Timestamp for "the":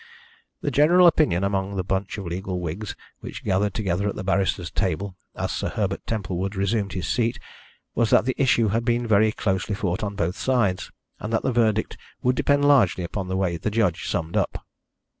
0.61-0.71, 1.75-1.83, 4.15-4.23, 8.25-8.33, 11.43-11.53, 13.27-13.37, 13.57-13.69